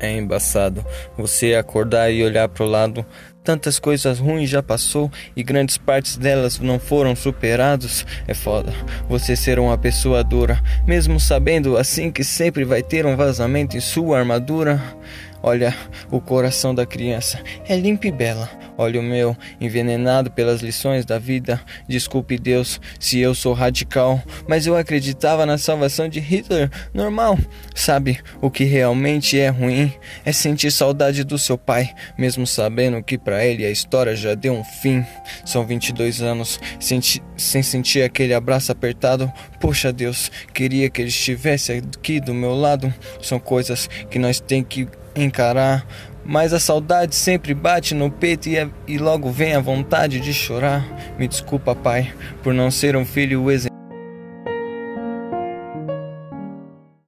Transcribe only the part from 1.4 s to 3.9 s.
acordar e olhar pro lado. Tantas